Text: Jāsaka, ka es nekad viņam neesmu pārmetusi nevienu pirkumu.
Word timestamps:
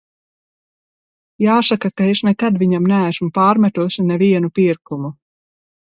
Jāsaka, 1.43 1.91
ka 2.01 2.09
es 2.15 2.23
nekad 2.29 2.57
viņam 2.63 2.89
neesmu 2.95 3.29
pārmetusi 3.39 4.11
nevienu 4.13 4.55
pirkumu. 4.61 5.17